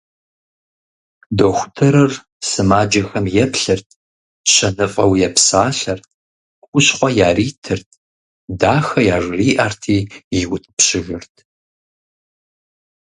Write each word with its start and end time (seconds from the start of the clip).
Дохутырыр 1.37 2.13
сымаджэхэм 2.49 3.25
еплъырт, 3.43 3.89
щэныфӀэу 4.51 5.13
епсалъэрт, 5.27 6.07
хущхъуэ 6.65 7.09
яритырт, 7.29 7.89
дахэ 8.59 8.99
яжриӀэрти 9.15 9.97
иутӀыпщыжырт. 10.39 11.33